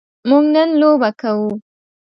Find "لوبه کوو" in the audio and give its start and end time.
0.81-1.49